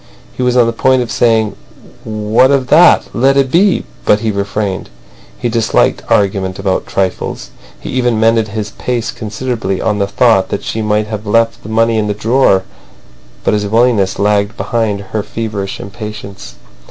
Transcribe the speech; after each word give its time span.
He 0.35 0.41
was 0.41 0.57
on 0.57 0.65
the 0.65 0.73
point 0.73 1.03
of 1.03 1.11
saying 1.11 1.55
"What 2.03 2.49
of 2.49 2.69
that? 2.69 3.05
Let 3.13 3.37
it 3.37 3.51
be," 3.51 3.83
but 4.03 4.21
he 4.21 4.31
refrained. 4.31 4.89
He 5.37 5.47
disliked 5.47 6.01
argument 6.09 6.57
about 6.57 6.87
trifles. 6.87 7.51
He 7.79 7.91
even 7.91 8.19
mended 8.19 8.47
his 8.47 8.71
pace 8.71 9.11
considerably 9.11 9.79
on 9.79 9.99
the 9.99 10.07
thought 10.07 10.49
that 10.49 10.63
she 10.63 10.81
might 10.81 11.05
have 11.05 11.27
left 11.27 11.61
the 11.61 11.69
money 11.69 11.99
in 11.99 12.07
the 12.07 12.15
drawer. 12.15 12.63
But 13.43 13.53
his 13.53 13.67
willingness 13.67 14.17
lagged 14.17 14.57
behind 14.57 15.01
her 15.11 15.21
feverish 15.21 15.79
impatience. 15.79 16.55